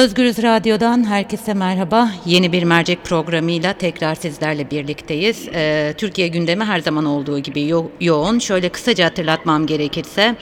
Özgürüz 0.00 0.42
Radyo'dan 0.42 1.06
herkese 1.06 1.54
merhaba. 1.54 2.10
Yeni 2.26 2.52
bir 2.52 2.62
mercek 2.62 3.04
programıyla 3.04 3.72
tekrar 3.72 4.14
sizlerle 4.14 4.70
birlikteyiz. 4.70 5.48
Ee, 5.54 5.94
Türkiye 5.98 6.28
gündemi 6.28 6.64
her 6.64 6.80
zaman 6.80 7.04
olduğu 7.04 7.38
gibi 7.38 7.66
yo- 7.66 7.90
yoğun. 8.00 8.38
Şöyle 8.38 8.68
kısaca 8.68 9.04
hatırlatmam 9.04 9.66
gerekirse 9.66 10.36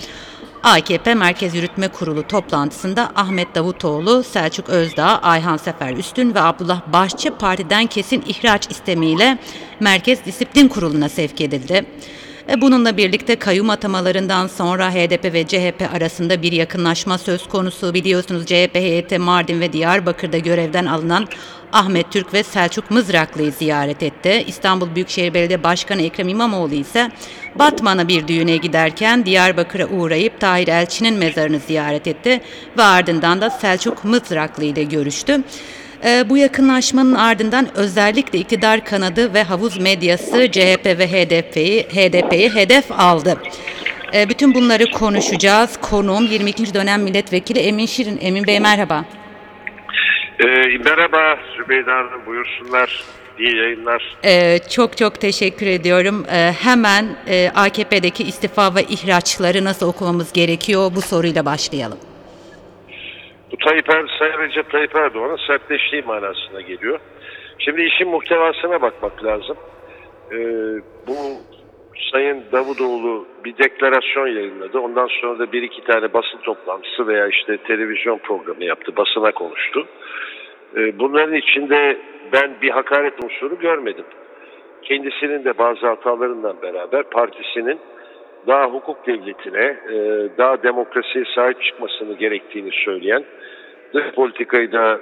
AKP 0.63 1.15
Merkez 1.15 1.55
Yürütme 1.55 1.89
Kurulu 1.89 2.23
toplantısında 2.23 3.13
Ahmet 3.17 3.55
Davutoğlu, 3.55 4.23
Selçuk 4.23 4.68
Özdağ, 4.68 5.18
Ayhan 5.23 5.57
Sefer 5.57 5.93
Üstün 5.93 6.34
ve 6.34 6.40
Abdullah 6.40 6.93
Başçı 6.93 7.30
partiden 7.30 7.86
kesin 7.86 8.25
ihraç 8.27 8.70
istemiyle 8.70 9.38
Merkez 9.80 10.25
Disiplin 10.25 10.68
Kurulu'na 10.68 11.09
sevk 11.09 11.40
edildi. 11.40 11.86
E, 12.49 12.61
Bununla 12.61 12.96
birlikte 12.96 13.37
kayyum 13.37 13.71
atamalarından 13.71 14.46
sonra 14.46 14.91
HDP 14.91 15.33
ve 15.33 15.46
CHP 15.46 15.89
arasında 15.95 16.43
bir 16.43 16.53
yakınlaşma 16.53 17.19
söz 17.19 17.49
konusu. 17.49 17.95
Biliyorsunuz 17.95 18.46
CHP 18.46 18.75
heyeti 18.75 19.19
Mardin 19.19 19.61
ve 19.61 19.73
Diyarbakır'da 19.73 20.39
görevden 20.39 20.86
alınan 20.86 21.29
Ahmet 21.72 22.13
Türk 22.13 22.35
ve 22.35 22.43
Selçuk 22.43 22.91
Mızraklı'yı 22.91 23.53
ziyaret 23.53 24.03
etti. 24.03 24.45
İstanbul 24.46 24.95
Büyükşehir 24.95 25.35
Belediye 25.35 25.63
Başkanı 25.63 26.03
Ekrem 26.03 26.29
İmamoğlu 26.29 26.75
ise 26.75 27.11
Batman'a 27.55 28.08
bir 28.08 28.29
düğüne 28.29 28.57
giderken 28.57 29.27
Diyarbakır'a 29.27 29.86
uğrayıp 29.86 30.41
Tahir 30.41 30.69
Elçi'nin 30.69 31.14
mezarını 31.14 31.58
ziyaret 31.58 32.06
etti 32.06 32.41
ve 32.78 32.83
ardından 32.83 33.41
da 33.41 33.50
Selçuk 33.50 34.05
Mızraklı 34.05 34.64
ile 34.64 34.83
görüştü. 34.83 35.44
Ee, 36.05 36.25
bu 36.28 36.36
yakınlaşmanın 36.36 37.14
ardından 37.14 37.69
özellikle 37.77 38.38
iktidar 38.38 38.84
kanadı 38.84 39.34
ve 39.34 39.42
havuz 39.42 39.78
medyası 39.78 40.50
CHP 40.50 40.86
ve 40.86 41.06
HDP'yi 41.06 41.83
HDP'yi 41.83 42.55
hedef 42.55 42.92
aldı. 42.92 43.36
Ee, 44.14 44.28
bütün 44.28 44.55
bunları 44.55 44.91
konuşacağız. 44.91 45.77
Konuğum 45.80 46.27
22. 46.27 46.74
dönem 46.74 47.02
milletvekili 47.02 47.58
Emin 47.58 47.86
Şirin. 47.86 48.19
Emin 48.22 48.47
Bey 48.47 48.61
merhaba. 48.61 49.05
Ee, 50.41 50.44
merhaba 50.84 51.38
Zübeyde 51.56 51.91
Hanım 51.91 52.27
buyursunlar. 52.27 53.05
İyi 53.38 53.56
yayınlar. 53.56 54.16
Ee, 54.24 54.58
çok 54.70 54.96
çok 54.96 55.20
teşekkür 55.20 55.66
ediyorum. 55.66 56.27
Ee, 56.33 56.52
hemen 56.60 57.06
e, 57.28 57.50
AKP'deki 57.55 58.24
istifa 58.24 58.74
ve 58.74 58.83
ihraçları 58.83 59.64
nasıl 59.64 59.88
okumamız 59.88 60.33
gerekiyor 60.33 60.90
bu 60.94 61.00
soruyla 61.00 61.44
başlayalım. 61.44 61.98
Bu 63.52 63.56
Tayyip 63.56 63.91
Er, 63.91 64.06
Sayın 64.18 64.38
Recep 64.38 64.70
Tayyip 64.70 64.96
Erdoğan'ın 64.96 65.38
sertleştiği 65.46 66.02
manasına 66.02 66.60
geliyor. 66.60 67.00
Şimdi 67.58 67.82
işin 67.82 68.08
muhtevasına 68.08 68.82
bakmak 68.82 69.24
lazım. 69.24 69.56
Ee, 70.32 70.36
bu 71.06 71.14
Sayın 72.12 72.42
Davutoğlu 72.52 73.27
bir 73.44 73.58
deklarasyon 73.58 74.27
yayınladı. 74.27 74.78
Ondan 74.78 75.06
sonra 75.06 75.38
da 75.38 75.52
bir 75.52 75.62
iki 75.62 75.84
tane 75.84 76.12
basın 76.12 76.38
toplantısı 76.38 77.06
veya 77.06 77.28
işte 77.28 77.56
televizyon 77.56 78.18
programı 78.18 78.64
yaptı. 78.64 78.96
Basına 78.96 79.32
konuştu. 79.32 79.86
Ee, 80.77 80.98
bunların 80.98 81.34
içinde 81.34 81.98
ben 82.33 82.50
bir 82.62 82.70
hakaret 82.70 83.24
unsuru 83.24 83.58
görmedim. 83.58 84.05
Kendisinin 84.83 85.44
de 85.44 85.58
bazı 85.58 85.86
hatalarından 85.86 86.62
beraber 86.62 87.02
partisinin 87.02 87.80
daha 88.48 88.64
hukuk 88.64 89.06
devletine, 89.06 89.77
e, 89.92 90.28
daha 90.38 90.62
demokrasiye 90.62 91.24
sahip 91.34 91.62
çıkmasını 91.62 92.14
gerektiğini 92.14 92.70
söyleyen, 92.84 93.24
dış 93.94 94.05
politikayı 94.14 94.72
da 94.72 95.00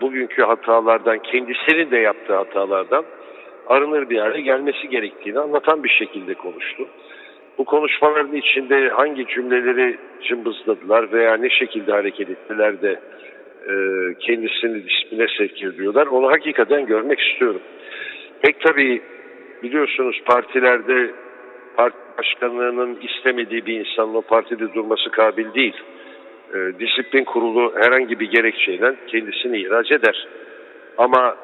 bugünkü 0.00 0.42
hatalardan, 0.42 1.18
kendisinin 1.18 1.90
de 1.90 1.98
yaptığı 1.98 2.34
hatalardan 2.34 3.04
arınır 3.66 4.10
bir 4.10 4.18
hale 4.18 4.40
gelmesi 4.40 4.88
gerektiğini 4.88 5.38
anlatan 5.38 5.84
bir 5.84 5.88
şekilde 5.88 6.34
konuştu. 6.34 6.86
Bu 7.58 7.64
konuşmaların 7.64 8.36
içinde 8.36 8.88
hangi 8.88 9.26
cümleleri 9.26 9.98
cımbızladılar 10.28 11.12
veya 11.12 11.36
ne 11.36 11.50
şekilde 11.50 11.92
hareket 11.92 12.30
ettiler 12.30 12.82
de 12.82 13.00
e, 13.68 13.74
kendisini 14.20 14.84
disipline 14.84 15.26
sevk 15.38 15.62
ediyorlar 15.62 16.06
onu 16.06 16.30
hakikaten 16.30 16.86
görmek 16.86 17.20
istiyorum. 17.20 17.60
Pek 18.42 18.60
tabii 18.60 19.02
biliyorsunuz 19.62 20.20
partilerde 20.26 21.10
parti 21.78 21.96
başkanlığının 22.18 22.98
istemediği 23.02 23.66
bir 23.66 23.80
insanın 23.80 24.14
o 24.14 24.22
partide 24.22 24.74
durması 24.74 25.10
kabil 25.10 25.54
değil. 25.54 25.76
E, 26.54 26.58
disiplin 26.80 27.24
kurulu 27.24 27.74
herhangi 27.76 28.20
bir 28.20 28.30
gerekçeyle 28.30 28.94
kendisini 29.06 29.58
ihraç 29.60 29.92
eder. 29.92 30.28
Ama 30.98 31.36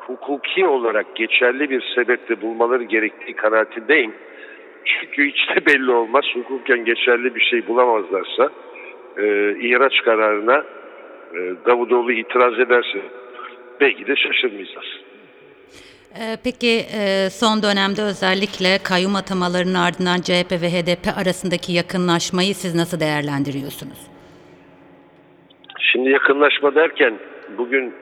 hukuki 0.00 0.66
olarak 0.66 1.16
geçerli 1.16 1.70
bir 1.70 1.82
sebeple 1.94 2.40
bulmaları 2.40 2.82
gerektiği 2.82 3.32
kanaatindeyim. 3.32 4.14
Çünkü 4.84 5.26
hiç 5.26 5.48
de 5.56 5.66
belli 5.66 5.90
olmaz. 5.90 6.24
Hukuken 6.34 6.84
geçerli 6.84 7.34
bir 7.34 7.40
şey 7.40 7.66
bulamazlarsa 7.66 8.50
e, 9.16 9.56
ihraç 9.60 10.02
kararına 10.02 10.64
e, 11.34 11.38
Davutoğlu 11.66 12.12
itiraz 12.12 12.60
ederse 12.60 12.98
belki 13.80 14.06
de 14.06 14.16
şaşırmayacağız. 14.16 15.13
Ee, 16.20 16.36
Peki 16.44 16.72
e, 16.98 17.30
son 17.30 17.62
dönemde 17.62 18.02
özellikle 18.02 18.78
kayyum 18.82 19.16
atamalarının 19.16 19.74
ardından 19.74 20.20
CHP 20.26 20.52
ve 20.62 20.68
HDP 20.74 21.06
arasındaki 21.20 21.72
yakınlaşmayı 21.72 22.54
siz 22.54 22.74
nasıl 22.74 23.00
değerlendiriyorsunuz? 23.00 24.00
Şimdi 25.80 26.10
yakınlaşma 26.10 26.74
derken 26.74 27.18
bugün 27.58 27.94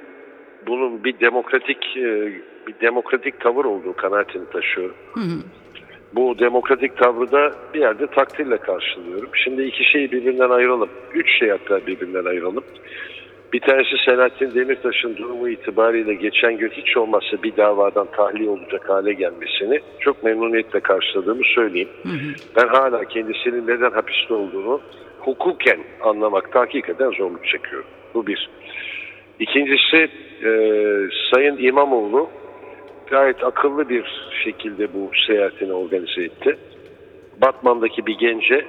bunun 0.66 1.04
bir 1.04 1.20
demokratik 1.20 1.96
e, 1.96 2.32
bir 2.66 2.74
demokratik 2.80 3.40
tavır 3.40 3.64
olduğu 3.64 3.96
kanaatini 3.96 4.50
taşıyorum. 4.50 4.96
Bu 6.14 6.38
demokratik 6.38 6.96
tavrı 6.96 7.32
da 7.32 7.52
bir 7.74 7.80
yerde 7.80 8.06
takdirle 8.06 8.56
karşılıyorum. 8.56 9.30
Şimdi 9.44 9.62
iki 9.62 9.84
şeyi 9.84 10.12
birbirinden 10.12 10.50
ayıralım. 10.50 10.88
Üç 11.14 11.38
şey 11.38 11.48
hatta 11.50 11.86
birbirinden 11.86 12.24
ayıralım. 12.24 12.64
Bir 13.52 13.60
tanesi 13.60 13.96
Selahattin 14.04 14.54
Demirtaş'ın 14.54 15.16
durumu 15.16 15.48
itibariyle 15.48 16.14
geçen 16.14 16.56
gün 16.56 16.70
hiç 16.70 16.96
olmazsa 16.96 17.42
bir 17.42 17.56
davadan 17.56 18.06
tahliye 18.16 18.50
olacak 18.50 18.88
hale 18.88 19.12
gelmesini 19.12 19.80
çok 20.00 20.22
memnuniyetle 20.22 20.80
karşıladığımı 20.80 21.42
söyleyeyim. 21.54 21.88
Ben 22.56 22.68
hala 22.68 23.04
kendisinin 23.04 23.66
neden 23.66 23.90
hapiste 23.90 24.34
olduğunu 24.34 24.80
hukuken 25.20 25.78
anlamakta 26.00 26.60
hakikaten 26.60 27.10
zorluk 27.10 27.46
çekiyorum. 27.46 27.88
Bu 28.14 28.26
bir. 28.26 28.50
İkincisi 29.38 30.08
e, 30.44 30.50
Sayın 31.30 31.56
İmamoğlu 31.58 32.30
gayet 33.10 33.44
akıllı 33.44 33.88
bir 33.88 34.04
şekilde 34.44 34.94
bu 34.94 35.10
seyahatini 35.26 35.72
organize 35.72 36.22
etti. 36.22 36.58
Batman'daki 37.40 38.06
bir 38.06 38.18
gence 38.18 38.66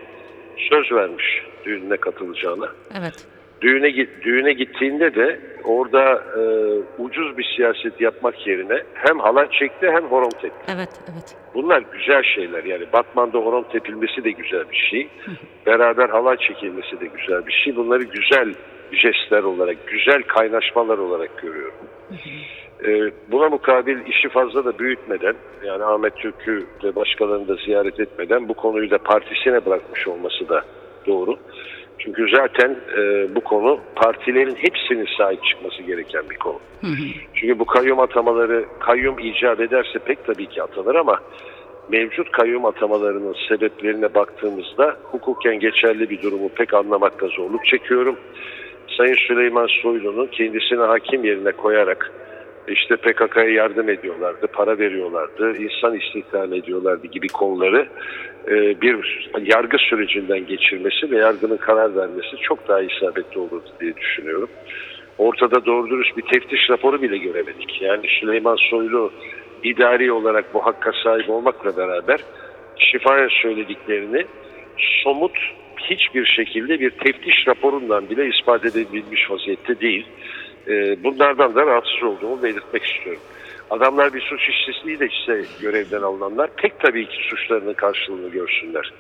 söz 0.70 0.92
vermiş 0.92 1.44
düğününe 1.66 1.98
katılacağına. 1.98 2.70
Evet. 3.00 3.33
Düğüne 3.64 4.08
düğüne 4.24 4.54
gittiğinde 4.54 5.16
de 5.16 5.40
orada 5.64 6.24
e, 6.38 6.42
ucuz 7.02 7.38
bir 7.38 7.54
siyaset 7.56 8.02
yapmak 8.02 8.48
yerine 8.48 8.82
hem 8.94 9.20
halay 9.20 9.50
çekti 9.50 9.92
hem 9.92 10.04
horon 10.04 10.30
tepti. 10.30 10.74
Evet, 10.76 10.90
evet. 11.14 11.36
Bunlar 11.54 11.84
güzel 11.92 12.24
şeyler 12.24 12.64
yani 12.64 12.86
Batman'da 12.94 13.38
horon 13.38 13.66
tepilmesi 13.72 14.24
de 14.24 14.32
güzel 14.32 14.70
bir 14.72 14.88
şey. 14.92 15.08
Beraber 15.66 16.10
halay 16.10 16.38
çekilmesi 16.38 17.00
de 17.00 17.06
güzel 17.06 17.48
bir 17.48 17.52
şey. 17.64 17.76
Bunları 17.76 18.04
güzel 18.04 18.54
jestler 18.92 19.44
olarak, 19.44 19.88
güzel 19.88 20.24
kaynaşmalar 20.24 20.98
olarak 20.98 21.42
görüyorum. 21.42 21.88
Ee, 22.86 23.12
buna 23.32 23.50
mukabil 23.50 23.98
işi 24.08 24.30
fazla 24.30 24.66
da 24.66 24.80
büyütmeden 24.80 25.36
yani 25.66 25.84
Ahmet 25.84 26.16
Türk'ü 26.16 26.66
ve 26.84 26.96
başkalarını 26.96 27.48
da 27.48 27.56
ziyaret 27.56 28.00
etmeden 28.00 28.50
bu 28.50 28.54
konuyu 28.54 28.92
da 28.92 28.98
partisine 28.98 29.66
bırakmış 29.66 30.08
olması 30.08 30.50
da 30.50 30.64
doğru. 31.08 31.38
Çünkü 32.04 32.26
zaten 32.36 32.76
e, 32.98 33.36
bu 33.36 33.42
konu 33.42 33.80
partilerin 33.96 34.56
hepsinin 34.56 35.08
sahip 35.18 35.44
çıkması 35.44 35.84
gereken 35.84 36.30
bir 36.30 36.36
konu. 36.36 36.60
Çünkü 37.34 37.60
bu 37.60 37.66
kayyum 37.66 38.00
atamaları 38.00 38.66
kayyum 38.80 39.20
icap 39.20 39.60
ederse 39.60 40.00
pek 40.00 40.26
tabii 40.26 40.46
ki 40.46 40.64
atanır 40.64 40.96
ama 40.96 41.20
mevcut 41.90 42.32
kayyum 42.32 42.66
atamalarının 42.66 43.36
sebeplerine 43.48 44.14
baktığımızda 44.16 44.98
hukuken 45.04 45.60
geçerli 45.60 46.10
bir 46.10 46.22
durumu 46.22 46.50
pek 46.50 46.74
anlamakta 46.74 47.28
zorluk 47.28 47.66
çekiyorum. 47.66 48.16
Sayın 48.98 49.18
Süleyman 49.28 49.68
Soylu'nun 49.82 50.28
kendisini 50.28 50.82
hakim 50.82 51.24
yerine 51.24 51.52
koyarak 51.52 52.12
işte 52.68 52.96
PKK'ya 52.96 53.50
yardım 53.50 53.90
ediyorlardı, 53.90 54.48
para 54.48 54.80
veriyorlardı, 54.80 55.58
insan 55.58 56.00
istihdam 56.00 56.54
ediyorlardı 56.54 57.08
gibi 57.08 57.28
konuları 57.28 57.88
e, 58.48 58.82
bir 58.82 59.30
yargı 59.42 59.78
sürecinden 59.78 60.46
geçirmesi 60.46 61.12
ve 61.12 61.18
yargının 61.18 61.58
karar 61.58 61.96
vermesi 61.96 62.38
çok 62.42 62.68
daha 62.68 62.82
isabetli 62.82 63.40
olurdu 63.40 63.70
diye 63.82 63.96
düşünüyorum. 63.96 64.50
Ortada 65.18 65.66
doğru 65.66 65.90
dürüst 65.90 66.18
bir 66.18 66.22
teftiş 66.22 66.70
raporu 66.70 67.02
bile 67.02 67.18
göremedik. 67.18 67.82
Yani 67.82 68.08
Süleyman 68.20 68.58
Soylu 68.70 69.12
idari 69.64 70.12
olarak 70.12 70.54
bu 70.54 70.66
hakka 70.66 70.92
sahip 71.04 71.30
olmakla 71.30 71.78
beraber 71.78 72.20
şifayen 72.78 73.30
söylediklerini 73.42 74.26
somut 75.04 75.38
hiçbir 75.78 76.26
şekilde 76.26 76.80
bir 76.80 76.90
teftiş 76.90 77.48
raporundan 77.48 78.10
bile 78.10 78.28
ispat 78.28 78.66
edebilmiş 78.66 79.32
vaziyette 79.32 79.80
değil. 79.80 80.06
Ee, 80.68 81.04
bunlardan 81.04 81.56
da 81.56 81.66
rahatsız 81.66 82.04
olduğumu 82.04 82.44
belirtmek 82.44 82.84
istiyorum. 82.84 83.22
Adamlar 83.70 84.14
bir 84.14 84.22
suç 84.22 84.50
işçisiyle 84.50 85.06
ise 85.06 85.48
görevden 85.62 86.02
alınanlar 86.02 86.50
pek 86.56 86.80
tabii 86.80 87.06
ki 87.06 87.18
suçlarının 87.30 87.74
karşılığını 87.74 88.30
görsünler. 88.30 88.94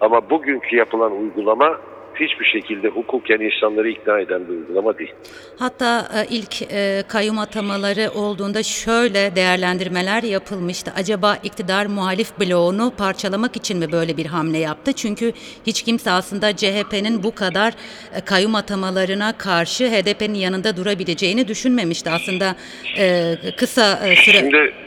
Ama 0.00 0.30
bugünkü 0.30 0.76
yapılan 0.76 1.20
uygulama 1.20 1.80
hiçbir 2.20 2.44
şekilde 2.44 2.88
hukuken 2.88 3.40
insanları 3.40 3.88
ikna 3.88 4.20
eden 4.20 4.48
bir 4.48 4.52
uygulama 4.52 4.98
değil. 4.98 5.12
Hatta 5.58 6.08
e, 6.14 6.26
ilk 6.30 6.62
e, 6.62 7.02
kayyum 7.08 7.38
atamaları 7.38 8.10
olduğunda 8.10 8.62
şöyle 8.62 9.36
değerlendirmeler 9.36 10.22
yapılmıştı. 10.22 10.92
Acaba 10.96 11.38
iktidar 11.42 11.86
muhalif 11.86 12.40
bloğunu 12.40 12.92
parçalamak 12.98 13.56
için 13.56 13.78
mi 13.78 13.92
böyle 13.92 14.16
bir 14.16 14.26
hamle 14.26 14.58
yaptı? 14.58 14.92
Çünkü 14.92 15.32
hiç 15.66 15.82
kimse 15.82 16.10
aslında 16.10 16.56
CHP'nin 16.56 17.22
bu 17.22 17.34
kadar 17.34 17.72
e, 18.16 18.20
kayyum 18.20 18.54
atamalarına 18.54 19.38
karşı 19.38 19.84
HDP'nin 19.88 20.38
yanında 20.38 20.76
durabileceğini 20.76 21.48
düşünmemişti. 21.48 22.10
Aslında 22.10 22.56
kısa 23.56 23.96
süre... 23.96 24.16
Şimdi 24.16 24.83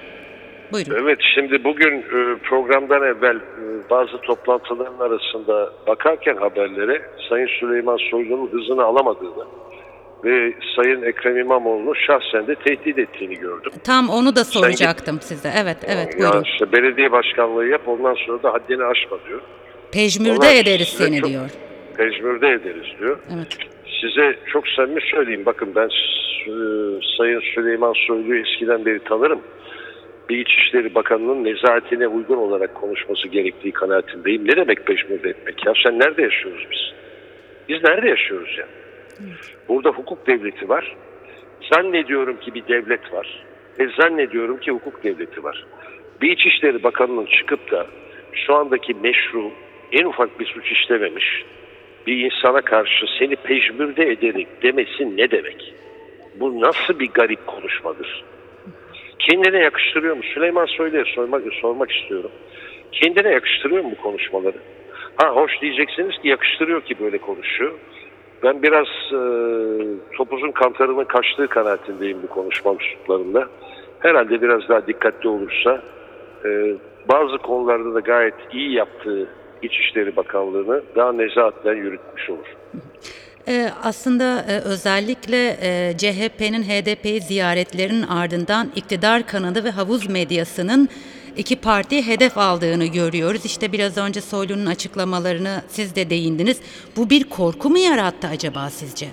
Buyurun. 0.72 0.96
Evet 1.04 1.20
şimdi 1.36 1.64
bugün 1.64 1.94
e, 2.02 2.38
programdan 2.44 3.04
evvel 3.04 3.36
e, 3.36 3.90
bazı 3.90 4.18
toplantıların 4.22 5.00
arasında 5.00 5.74
bakarken 5.88 6.36
haberlere 6.36 7.02
Sayın 7.30 7.48
Süleyman 7.60 7.98
Soylu'nun 8.12 8.48
hızını 8.48 8.84
alamadığını 8.84 9.46
ve 10.24 10.54
Sayın 10.76 11.02
Ekrem 11.02 11.38
İmamoğlu'nu 11.38 11.96
şahsen 11.96 12.48
de 12.48 12.56
tehdit 12.56 13.00
ettiğini 13.00 13.36
gördüm. 13.36 13.72
Tam 13.84 14.10
onu 14.10 14.36
da 14.36 14.44
soracaktım 14.44 15.22
size. 15.22 15.50
Evet, 15.64 15.78
evet 15.88 16.14
Ya 16.14 16.20
buyurun. 16.20 16.44
işte 16.44 16.72
belediye 16.72 17.12
başkanlığı 17.12 17.66
yap 17.68 17.82
ondan 17.88 18.16
sonra 18.26 18.44
da 18.44 18.54
haddini 18.54 18.84
aşma 18.84 19.18
diyor. 19.28 19.42
Pejmürde 19.92 20.32
Onlar 20.38 20.56
ederiz 20.56 20.88
seni 20.98 21.20
çok- 21.20 21.30
diyor. 21.30 21.50
Pejmürde 21.98 22.48
ederiz 22.48 22.88
diyor. 23.00 23.20
Evet. 23.36 23.48
Size 24.02 24.36
çok 24.54 24.68
samimi 24.68 25.02
söyleyeyim. 25.12 25.44
Bakın 25.46 25.76
ben 25.76 25.88
e, 26.48 26.52
Sayın 27.18 27.42
Süleyman 27.56 27.94
Soylu'yu 28.08 28.42
eskiden 28.42 28.86
beri 28.86 29.00
tanırım. 29.00 29.42
Bir 30.30 30.38
İçişleri 30.38 30.96
Bakanı'nın 30.96 31.44
nezahatine 31.44 32.08
uygun 32.08 32.38
olarak 32.38 32.76
konuşması 32.76 33.28
gerektiği 33.28 33.72
kanaatindeyim. 33.72 34.48
Ne 34.48 34.56
demek 34.56 34.86
peşmurde 34.86 35.30
etmek? 35.30 35.66
Ya 35.66 35.74
sen 35.84 36.00
nerede 36.00 36.22
yaşıyoruz 36.22 36.68
biz? 36.72 36.94
Biz 37.70 37.84
nerede 37.84 38.10
yaşıyoruz 38.10 38.58
ya? 38.58 38.68
Burada 39.70 39.90
hukuk 39.90 40.28
devleti 40.28 40.70
var. 40.70 40.96
Zannediyorum 41.74 42.40
ki 42.40 42.54
bir 42.54 42.68
devlet 42.68 43.14
var. 43.14 43.44
Ve 43.80 43.90
zannediyorum 44.02 44.60
ki 44.60 44.72
hukuk 44.72 45.04
devleti 45.04 45.44
var. 45.44 45.66
Bir 46.22 46.32
İçişleri 46.32 46.84
Bakanı'nın 46.84 47.26
çıkıp 47.26 47.72
da 47.72 47.88
şu 48.34 48.56
andaki 48.56 48.94
meşru 48.94 49.52
en 49.92 50.06
ufak 50.06 50.40
bir 50.40 50.46
suç 50.46 50.72
işlememiş 50.72 51.44
bir 52.08 52.26
insana 52.26 52.62
karşı 52.62 53.06
seni 53.20 53.36
pejmürde 53.36 54.12
ederek 54.12 54.48
demesi 54.64 55.18
ne 55.18 55.32
demek? 55.32 55.74
Bu 56.40 56.62
nasıl 56.62 57.00
bir 57.00 57.10
garip 57.10 57.48
konuşmadır? 57.48 58.24
Kendine 59.20 59.64
yakıştırıyor 59.64 60.16
mu? 60.16 60.24
Süleyman 60.34 60.66
Soylu'ya 60.66 61.06
sormak, 61.06 61.44
sormak 61.62 61.92
istiyorum. 61.92 62.32
Kendine 62.92 63.30
yakıştırıyor 63.34 63.84
mu 63.84 63.92
bu 63.98 64.02
konuşmaları? 64.02 64.58
Ha 65.16 65.36
hoş 65.36 65.62
diyeceksiniz 65.62 66.18
ki 66.22 66.28
yakıştırıyor 66.28 66.82
ki 66.82 66.96
böyle 67.00 67.18
konuşuyor. 67.18 67.74
Ben 68.44 68.64
biraz 68.64 68.88
e, 69.12 69.20
topuzun 70.18 70.52
kantarının 70.52 71.04
kaçtığı 71.04 71.48
kanaatindeyim 71.48 72.24
bu 72.24 72.28
konuşma 72.28 72.76
üsluplarında. 72.80 73.48
Herhalde 74.00 74.42
biraz 74.42 74.70
daha 74.70 74.88
dikkatli 74.88 75.30
olursa 75.30 75.82
e, 76.46 76.76
bazı 77.10 77.38
konularda 77.38 77.94
da 77.94 78.00
gayet 78.00 78.34
iyi 78.52 78.74
yaptığı 78.74 79.28
İçişleri 79.62 80.16
Bakanlığı'nı 80.16 80.84
daha 80.96 81.12
nezahatten 81.14 81.76
yürütmüş 81.76 82.30
olur. 82.30 82.48
Ee, 83.48 83.70
aslında 83.84 84.46
e, 84.50 84.60
özellikle 84.60 85.58
e, 85.62 85.98
CHP'nin 85.98 86.64
HDP'yi 86.64 87.22
ziyaretlerinin 87.22 88.08
ardından 88.08 88.68
iktidar 88.76 89.28
kanadı 89.28 89.64
ve 89.64 89.72
havuz 89.72 90.10
medyasının 90.10 90.90
iki 91.38 91.62
partiyi 91.62 92.08
hedef 92.08 92.38
aldığını 92.38 92.86
görüyoruz. 92.86 93.46
İşte 93.46 93.72
biraz 93.72 93.98
önce 93.98 94.22
Soylu'nun 94.22 94.66
açıklamalarını 94.66 95.62
siz 95.68 95.96
de 95.96 96.10
değindiniz. 96.10 96.62
Bu 96.98 97.10
bir 97.10 97.24
korku 97.24 97.70
mu 97.70 97.78
yarattı 97.78 98.28
acaba 98.28 98.70
sizce? 98.70 99.06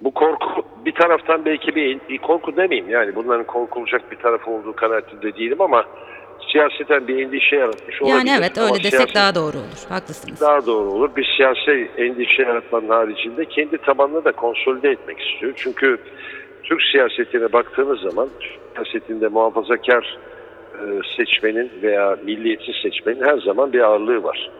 Bu 0.00 0.10
korku 0.10 0.62
bir 0.84 0.92
taraftan 0.92 1.44
belki 1.44 1.74
bir, 1.74 2.00
bir 2.08 2.18
korku 2.18 2.56
demeyeyim 2.56 2.90
yani 2.90 3.14
bunların 3.14 3.46
korkulacak 3.46 4.10
bir 4.10 4.16
tarafı 4.16 4.50
olduğu 4.50 4.76
kanaatinde 4.76 5.36
değilim 5.36 5.60
ama 5.60 5.84
siyaseten 6.52 7.08
bir 7.08 7.26
endişe 7.26 7.56
yaratmış 7.56 8.02
olabilir. 8.02 8.16
Yani 8.18 8.30
evet 8.38 8.58
öyle 8.58 8.74
desek 8.84 9.00
siyaset- 9.00 9.14
daha 9.14 9.34
doğru 9.34 9.56
olur. 9.56 9.82
Haklısınız. 9.88 10.40
daha 10.40 10.66
doğru 10.66 10.90
olur. 10.90 11.10
Bir 11.16 11.34
siyasi 11.36 11.90
endişe 11.98 12.42
yaratmanın 12.42 12.88
haricinde 12.88 13.44
kendi 13.44 13.78
tabanını 13.78 14.24
da 14.24 14.32
konsolide 14.32 14.90
etmek 14.90 15.20
istiyor. 15.20 15.52
Çünkü 15.56 15.98
Türk 16.62 16.82
siyasetine 16.92 17.52
baktığınız 17.52 18.00
zaman 18.00 18.28
siyasetinde 18.74 19.28
muhafazakar 19.28 20.18
e, 20.74 20.82
seçmenin 21.16 21.70
veya 21.82 22.16
milliyetçi 22.24 22.72
seçmenin 22.82 23.22
her 23.24 23.38
zaman 23.38 23.72
bir 23.72 23.80
ağırlığı 23.80 24.22
var. 24.22 24.50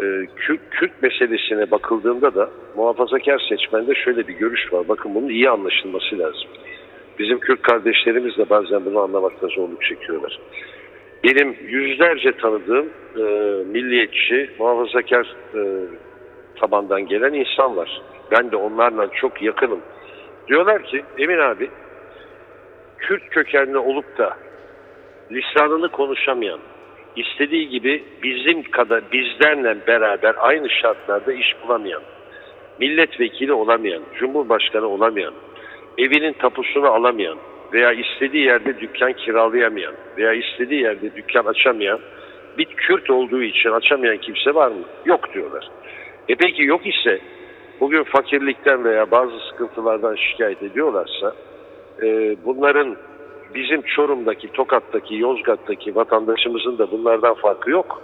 E, 0.00 0.04
Kürt, 0.36 0.60
Kürt 0.70 1.02
meselesine 1.02 1.70
bakıldığında 1.70 2.34
da 2.34 2.50
muhafazakar 2.76 3.42
seçmende 3.48 3.94
şöyle 3.94 4.28
bir 4.28 4.34
görüş 4.34 4.72
var. 4.72 4.88
Bakın 4.88 5.14
bunun 5.14 5.28
iyi 5.28 5.50
anlaşılması 5.50 6.18
lazım. 6.18 6.48
Bizim 7.18 7.40
Kürt 7.40 7.62
kardeşlerimiz 7.62 8.36
de 8.38 8.50
bazen 8.50 8.84
bunu 8.84 8.98
anlamakta 9.00 9.46
zorluk 9.46 9.84
çekiyorlar. 9.84 10.38
Benim 11.24 11.56
yüzlerce 11.68 12.32
tanıdığım 12.32 12.88
e, 13.16 13.22
milliyetçi, 13.64 14.50
muhafazakar 14.58 15.36
e, 15.54 15.60
tabandan 16.60 17.06
gelen 17.06 17.32
insan 17.32 17.76
var. 17.76 18.02
Ben 18.30 18.50
de 18.50 18.56
onlarla 18.56 19.08
çok 19.12 19.42
yakınım. 19.42 19.80
Diyorlar 20.48 20.82
ki 20.82 21.04
Emin 21.18 21.38
abi 21.38 21.70
Kürt 22.98 23.28
kökenli 23.30 23.78
olup 23.78 24.18
da 24.18 24.36
lisanını 25.30 25.88
konuşamayan, 25.88 26.60
istediği 27.16 27.68
gibi 27.68 28.04
bizim 28.22 28.62
kadar 28.62 29.12
bizlerle 29.12 29.86
beraber 29.86 30.34
aynı 30.38 30.70
şartlarda 30.70 31.32
iş 31.32 31.56
bulamayan, 31.62 32.02
milletvekili 32.78 33.52
olamayan, 33.52 34.02
cumhurbaşkanı 34.18 34.86
olamayan, 34.86 35.34
evinin 35.98 36.32
tapusunu 36.32 36.86
alamayan 36.86 37.38
veya 37.72 37.92
istediği 37.92 38.44
yerde 38.44 38.80
dükkan 38.80 39.12
kiralayamayan 39.12 39.94
veya 40.16 40.32
istediği 40.32 40.82
yerde 40.82 41.16
dükkan 41.16 41.44
açamayan 41.44 42.00
bir 42.58 42.64
Kürt 42.64 43.10
olduğu 43.10 43.42
için 43.42 43.70
açamayan 43.70 44.16
kimse 44.16 44.54
var 44.54 44.68
mı? 44.68 44.84
Yok 45.04 45.34
diyorlar. 45.34 45.68
E 46.28 46.34
peki 46.34 46.62
yok 46.62 46.86
ise 46.86 47.20
bugün 47.80 48.02
fakirlikten 48.02 48.84
veya 48.84 49.10
bazı 49.10 49.32
sıkıntılardan 49.50 50.16
şikayet 50.16 50.62
ediyorlarsa 50.62 51.34
e, 52.02 52.36
bunların 52.44 52.96
bizim 53.54 53.82
Çorum'daki, 53.82 54.52
Tokat'taki, 54.52 55.14
Yozgat'taki 55.14 55.94
vatandaşımızın 55.94 56.78
da 56.78 56.90
bunlardan 56.90 57.34
farkı 57.34 57.70
yok. 57.70 58.02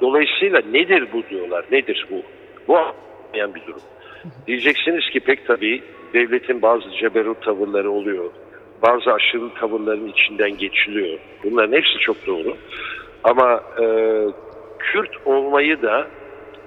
Dolayısıyla 0.00 0.62
nedir 0.72 1.08
bu 1.12 1.22
diyorlar, 1.30 1.64
nedir 1.72 2.06
bu? 2.10 2.22
Bu 2.68 2.76
anlamayan 2.76 3.54
bir 3.54 3.66
durum. 3.66 3.80
Diyeceksiniz 4.46 5.10
ki 5.10 5.20
pek 5.20 5.46
tabii 5.46 5.82
devletin 6.14 6.62
bazı 6.62 6.90
ceberut 6.90 7.42
tavırları 7.42 7.90
oluyor. 7.90 8.30
Bazı 8.82 9.12
aşırı 9.12 9.54
tavırların 9.60 10.08
içinden 10.08 10.58
geçiliyor. 10.58 11.18
Bunların 11.44 11.72
hepsi 11.76 11.98
çok 11.98 12.26
doğru. 12.26 12.56
Ama 13.24 13.60
e, 13.80 13.86
Kürt 14.78 15.10
olmayı 15.24 15.82
da 15.82 16.06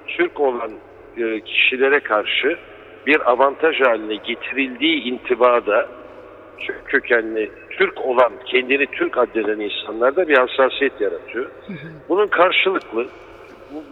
Türk 0.06 0.40
olan 0.40 0.70
e, 1.16 1.40
kişilere 1.40 2.00
karşı 2.00 2.56
bir 3.06 3.30
avantaj 3.30 3.80
haline 3.80 4.14
getirildiği 4.14 5.02
intibada 5.02 5.88
Türk 6.58 6.86
kökenli 6.86 7.50
Türk 7.70 8.04
olan 8.04 8.32
kendini 8.46 8.86
Türk 8.86 9.18
addeden 9.18 9.60
insanlarda 9.60 10.28
bir 10.28 10.38
hassasiyet 10.38 11.00
yaratıyor. 11.00 11.50
Bunun 12.08 12.26
karşılıklı 12.26 13.06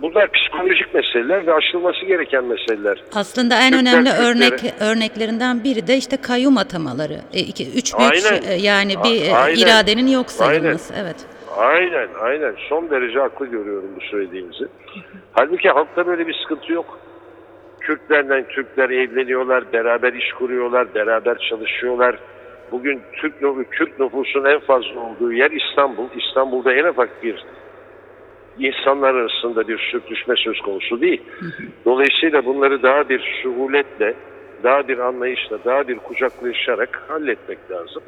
bunlar 0.03 0.33
psikolojik 0.33 0.95
meseleler 0.95 1.47
ve 1.47 1.55
aşılması 1.55 2.05
gereken 2.07 2.45
meseleler. 2.45 3.03
Aslında 3.15 3.55
en 3.55 3.73
Türkler 3.73 3.93
önemli 3.93 4.09
Kürtlere- 4.09 4.31
örnek 4.31 4.75
örneklerinden 4.81 5.65
biri 5.65 5.87
de 5.87 5.97
işte 5.97 6.17
kayyum 6.17 6.59
atamaları. 6.59 7.19
E, 7.35 7.41
iki, 7.41 7.65
üç 7.79 7.99
büyük 7.99 8.13
Aynen. 8.13 8.41
şey- 8.43 8.55
e, 8.55 8.59
yani 8.61 8.95
bir 9.05 9.29
e, 9.31 9.35
aynen. 9.35 9.57
iradenin 9.59 10.07
yok 10.07 10.31
sayılması. 10.31 10.95
Evet. 11.03 11.17
Aynen, 11.57 12.09
aynen. 12.21 12.55
Son 12.69 12.91
derece 12.91 13.19
haklı 13.19 13.47
görüyorum 13.47 13.91
bu 13.97 14.01
söylediğinizi. 14.01 14.65
Halbuki 15.33 15.69
halkta 15.69 16.07
böyle 16.07 16.27
bir 16.27 16.35
sıkıntı 16.43 16.73
yok. 16.73 16.99
Kürtlerle 17.81 18.49
Türkler 18.49 18.91
evleniyorlar, 18.91 19.73
beraber 19.73 20.13
iş 20.13 20.33
kuruyorlar, 20.33 20.95
beraber 20.95 21.39
çalışıyorlar. 21.51 22.19
Bugün 22.73 23.01
Türk 23.13 23.35
Kürt 23.71 24.01
nüfusun 24.01 24.45
en 24.45 24.61
fazla 24.61 25.01
olduğu 25.01 25.33
yer 25.33 25.51
İstanbul. 25.51 26.07
İstanbul'da 26.17 26.73
en 26.73 26.85
ufak 26.85 27.23
bir 27.23 27.45
insanlar 28.59 29.15
arasında 29.15 29.69
bir 29.69 29.79
sürtüşme 29.79 30.35
söz 30.37 30.61
konusu 30.61 31.01
değil. 31.01 31.23
Dolayısıyla 31.85 32.45
bunları 32.45 32.83
daha 32.83 33.09
bir 33.09 33.41
suhuletle, 33.43 34.15
daha 34.63 34.89
bir 34.89 34.99
anlayışla, 34.99 35.59
daha 35.65 35.89
bir 35.89 35.99
kucaklaşarak 35.99 37.03
halletmek 37.09 37.59
lazım. 37.71 38.03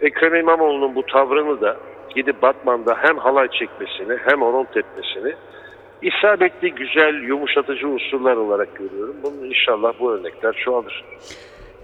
Ekrem 0.00 0.34
İmamoğlu'nun 0.34 0.94
bu 0.94 1.06
tavrını 1.06 1.60
da 1.60 1.76
gidip 2.14 2.42
Batman'da 2.42 2.96
hem 2.98 3.18
halay 3.18 3.48
çekmesini 3.48 4.16
hem 4.24 4.42
horon 4.42 4.64
tepmesini 4.64 5.34
isabetli, 6.02 6.74
güzel, 6.74 7.22
yumuşatıcı 7.22 7.88
unsurlar 7.88 8.36
olarak 8.36 8.76
görüyorum. 8.76 9.16
Bunun 9.22 9.44
inşallah 9.44 9.92
bu 10.00 10.12
örnekler 10.12 10.52
çoğalır. 10.64 11.04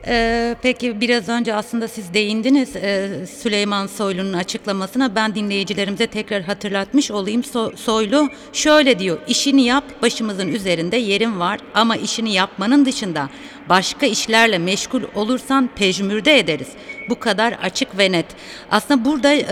Ee, 0.07 0.55
peki 0.63 1.01
biraz 1.01 1.29
önce 1.29 1.55
aslında 1.55 1.89
siz 1.89 2.15
değindiniz 2.15 2.77
e, 2.77 3.09
Süleyman 3.27 3.87
Soylu'nun 3.87 4.33
açıklamasına. 4.33 5.15
Ben 5.15 5.35
dinleyicilerimize 5.35 6.07
tekrar 6.07 6.43
hatırlatmış 6.43 7.11
olayım. 7.11 7.41
So- 7.41 7.77
Soylu 7.77 8.29
şöyle 8.53 8.99
diyor. 8.99 9.19
İşini 9.29 9.63
yap, 9.63 9.85
başımızın 10.03 10.49
üzerinde 10.49 10.97
yerin 10.97 11.41
var 11.41 11.61
ama 11.75 11.97
işini 11.97 12.33
yapmanın 12.35 12.85
dışında 12.87 13.29
başka 13.69 14.07
işlerle 14.07 14.59
meşgul 14.59 15.03
olursan 15.15 15.71
pejmürde 15.77 16.39
ederiz. 16.39 16.69
Bu 17.09 17.19
kadar 17.21 17.53
açık 17.63 17.99
ve 17.99 18.13
net. 18.13 18.27
Aslında 18.71 19.05
burada 19.05 19.33
e, 19.35 19.45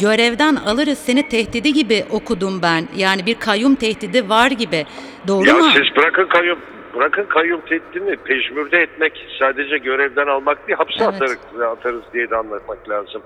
görevden 0.00 0.54
alırız 0.56 0.98
seni 0.98 1.28
tehdidi 1.28 1.72
gibi 1.72 2.04
okudum 2.10 2.62
ben. 2.62 2.88
Yani 2.96 3.26
bir 3.26 3.34
kayyum 3.34 3.74
tehdidi 3.74 4.28
var 4.28 4.50
gibi. 4.50 4.86
Doğru 5.28 5.46
Ya 5.48 5.54
mu? 5.54 5.64
siz 5.72 5.96
bırakın 5.96 6.28
kayyum 6.32 6.58
bırakın 6.94 7.24
kayyum 7.24 7.60
tehdidini 7.60 8.16
pejmürde 8.16 8.78
etmek 8.82 9.26
sadece 9.38 9.78
görevden 9.78 10.26
almak 10.26 10.68
değil 10.68 10.76
hapse 10.78 11.04
Evet. 11.04 11.14
atarız, 11.14 11.60
atarız 11.60 12.02
diye 12.12 12.30
de 12.30 12.36
anlatmak 12.36 12.88
lazım. 12.88 13.22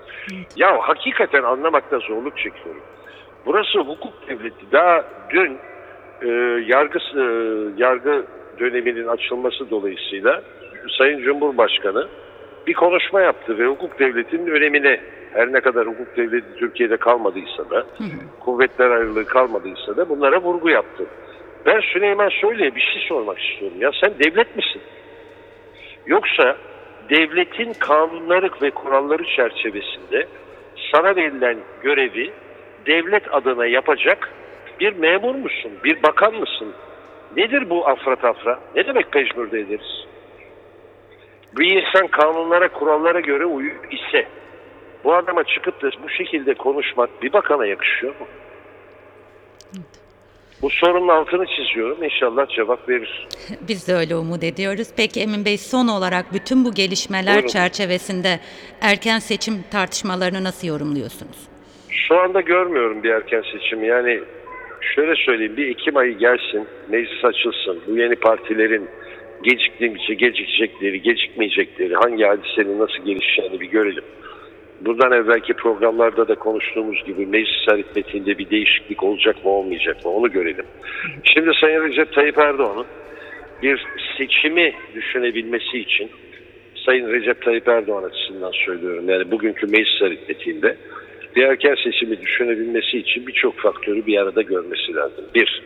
Ya 0.55 0.77
hakikaten 0.81 1.43
anlamakta 1.43 1.99
zorluk 1.99 2.37
çekiyorum. 2.37 2.81
Burası 3.45 3.79
hukuk 3.79 4.27
devleti. 4.29 4.71
Daha 4.71 5.03
dün 5.29 5.57
e, 6.21 6.27
yargı 6.67 6.99
e, 6.99 7.23
yargı 7.77 8.25
döneminin 8.59 9.07
açılması 9.07 9.69
dolayısıyla 9.69 10.41
Sayın 10.97 11.21
Cumhurbaşkanı 11.23 12.07
bir 12.67 12.73
konuşma 12.73 13.21
yaptı 13.21 13.57
ve 13.57 13.65
hukuk 13.65 13.99
devletinin 13.99 14.47
önemine 14.47 14.99
her 15.33 15.53
ne 15.53 15.61
kadar 15.61 15.87
hukuk 15.87 16.17
devleti 16.17 16.55
Türkiye'de 16.59 16.97
kalmadıysa 16.97 17.69
da 17.69 17.85
kuvvetler 18.39 18.89
ayrılığı 18.91 19.25
kalmadıysa 19.25 19.97
da 19.97 20.09
bunlara 20.09 20.41
vurgu 20.41 20.69
yaptı. 20.69 21.05
Ben 21.65 21.79
Süleyman 21.79 22.29
Soylu'ya 22.29 22.75
bir 22.75 22.81
şey 22.81 23.01
sormak 23.07 23.39
istiyorum. 23.39 23.77
Ya 23.79 23.91
sen 24.01 24.13
devlet 24.19 24.55
misin? 24.55 24.81
Yoksa 26.05 26.57
devletin 27.09 27.73
kanunları 27.73 28.49
ve 28.61 28.71
kuralları 28.71 29.23
çerçevesinde 29.23 30.27
sana 30.91 31.15
verilen 31.15 31.57
görevi 31.83 32.31
devlet 32.85 33.33
adına 33.33 33.65
yapacak 33.65 34.29
bir 34.79 34.93
memur 34.93 35.35
musun? 35.35 35.71
Bir 35.83 36.03
bakan 36.03 36.35
mısın? 36.35 36.73
Nedir 37.37 37.69
bu 37.69 37.87
afra 37.87 38.15
tafra? 38.15 38.59
Ne 38.75 38.87
demek 38.87 39.11
pejmürde 39.11 39.59
ederiz? 39.59 40.05
Bir 41.57 41.71
insan 41.71 42.07
kanunlara, 42.07 42.67
kurallara 42.67 43.19
göre 43.19 43.45
uyuyor 43.45 43.91
ise 43.91 44.27
bu 45.03 45.13
adama 45.13 45.43
çıkıp 45.43 45.81
da 45.81 45.89
bu 46.03 46.09
şekilde 46.09 46.53
konuşmak 46.53 47.23
bir 47.23 47.33
bakana 47.33 47.65
yakışıyor 47.65 48.13
mu? 48.19 48.27
Bu 50.63 50.69
sorunun 50.69 51.07
altını 51.07 51.45
çiziyorum. 51.45 52.03
İnşallah 52.03 52.47
cevap 52.47 52.89
verir. 52.89 53.27
Biz 53.67 53.87
de 53.87 53.93
öyle 53.93 54.15
umut 54.15 54.43
ediyoruz. 54.43 54.87
Peki 54.97 55.19
Emin 55.21 55.45
Bey 55.45 55.57
son 55.57 55.87
olarak 55.87 56.33
bütün 56.33 56.65
bu 56.65 56.73
gelişmeler 56.73 57.33
Buyurun. 57.33 57.47
çerçevesinde 57.47 58.39
erken 58.81 59.19
seçim 59.19 59.53
tartışmalarını 59.71 60.43
nasıl 60.43 60.67
yorumluyorsunuz? 60.67 61.37
Şu 61.89 62.19
anda 62.19 62.41
görmüyorum 62.41 63.03
bir 63.03 63.09
erken 63.09 63.43
seçim. 63.53 63.83
Yani 63.83 64.19
şöyle 64.95 65.15
söyleyeyim 65.15 65.57
bir 65.57 65.67
Ekim 65.67 65.97
ayı 65.97 66.17
gelsin, 66.17 66.67
meclis 66.89 67.25
açılsın. 67.25 67.81
Bu 67.87 67.97
yeni 67.97 68.15
partilerin 68.15 68.89
geciktiğince 69.43 70.13
gecikecekleri, 70.13 71.01
gecikmeyecekleri, 71.01 71.93
hangi 71.95 72.23
hadisenin 72.23 72.79
nasıl 72.79 73.05
gelişeceğini 73.05 73.59
bir 73.59 73.69
görelim. 73.69 74.03
Bundan 74.85 75.11
evvelki 75.11 75.53
programlarda 75.53 76.27
da 76.27 76.35
konuştuğumuz 76.35 77.03
gibi 77.05 77.25
meclis 77.25 77.69
aritmetiğinde 77.69 78.37
bir 78.37 78.49
değişiklik 78.49 79.03
olacak 79.03 79.45
mı 79.45 79.51
olmayacak 79.51 80.05
mı 80.05 80.11
onu 80.11 80.31
görelim. 80.31 80.65
Şimdi 81.23 81.51
Sayın 81.61 81.83
Recep 81.83 82.13
Tayyip 82.13 82.37
Erdoğan'ın 82.37 82.85
bir 83.61 83.85
seçimi 84.17 84.73
düşünebilmesi 84.95 85.79
için 85.79 86.09
Sayın 86.85 87.11
Recep 87.11 87.41
Tayyip 87.41 87.67
Erdoğan 87.67 88.03
açısından 88.03 88.51
söylüyorum. 88.65 89.09
Yani 89.09 89.31
bugünkü 89.31 89.67
meclis 89.67 90.01
aritmetiğinde 90.01 90.77
bir 91.35 91.43
erken 91.43 91.75
seçimi 91.83 92.21
düşünebilmesi 92.21 92.97
için 92.97 93.27
birçok 93.27 93.57
faktörü 93.57 94.05
bir 94.05 94.17
arada 94.17 94.41
görmesi 94.41 94.95
lazım. 94.95 95.25
Bir, 95.35 95.63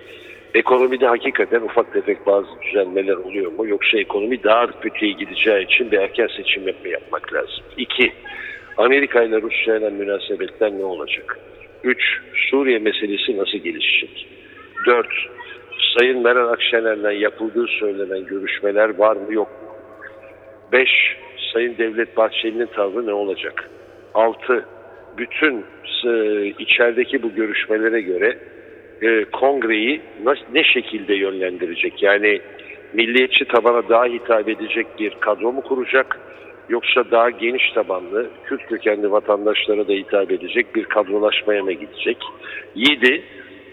ekonomide 0.53 1.07
hakikaten 1.07 1.61
ufak 1.61 1.93
tefek 1.93 2.25
bazı 2.25 2.47
düzenlemeler 2.61 3.15
oluyor 3.15 3.51
mu? 3.51 3.67
Yoksa 3.67 3.97
ekonomi 3.97 4.43
daha 4.43 4.79
kötüye 4.79 5.11
gideceği 5.11 5.65
için 5.65 5.91
bir 5.91 5.97
erken 5.97 6.27
seçim 6.37 6.63
mi 6.63 6.73
yapmak 6.91 7.33
lazım? 7.33 7.63
İki, 7.77 8.11
Amerika 8.77 9.23
ile 9.23 9.41
Rusya 9.41 9.77
ile 9.77 9.89
münasebetler 9.89 10.71
ne 10.71 10.83
olacak? 10.83 11.39
Üç, 11.83 12.01
Suriye 12.49 12.79
meselesi 12.79 13.37
nasıl 13.37 13.57
gelişecek? 13.57 14.27
Dört, 14.85 15.13
Sayın 15.97 16.23
Meral 16.23 16.49
Akşener'le 16.49 17.19
yapıldığı 17.19 17.67
söylenen 17.67 18.25
görüşmeler 18.25 18.97
var 18.97 19.15
mı 19.15 19.33
yok 19.33 19.47
mu? 19.47 19.69
5. 20.71 20.89
Sayın 21.53 21.77
Devlet 21.77 22.17
Bahçeli'nin 22.17 22.65
tavrı 22.65 23.07
ne 23.07 23.13
olacak? 23.13 23.69
6. 24.13 24.65
Bütün 25.17 25.65
e, 26.05 26.45
içerideki 26.45 27.23
bu 27.23 27.35
görüşmelere 27.35 28.01
göre 28.01 28.37
e, 29.01 29.25
kongreyi 29.25 30.01
ne 30.53 30.63
şekilde 30.63 31.13
yönlendirecek? 31.13 32.03
Yani 32.03 32.41
milliyetçi 32.93 33.45
tabana 33.45 33.89
daha 33.89 34.05
hitap 34.05 34.49
edecek 34.49 34.87
bir 34.99 35.13
kadro 35.19 35.51
mu 35.51 35.61
kuracak? 35.61 36.19
Yoksa 36.69 37.11
daha 37.11 37.29
geniş 37.29 37.71
tabanlı, 37.71 38.27
Kürt 38.45 38.65
kökenli 38.65 39.11
vatandaşlara 39.11 39.87
da 39.87 39.93
hitap 39.93 40.31
edecek 40.31 40.75
bir 40.75 40.83
kadrolaşmaya 40.83 41.63
mı 41.63 41.71
gidecek? 41.71 42.17
7. 42.75 43.23